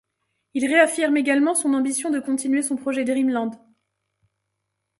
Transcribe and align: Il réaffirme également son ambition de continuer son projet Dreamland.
Il 0.55 0.65
réaffirme 0.65 1.15
également 1.17 1.53
son 1.53 1.75
ambition 1.75 2.09
de 2.09 2.19
continuer 2.19 2.63
son 2.63 2.75
projet 2.75 3.05
Dreamland. 3.05 3.51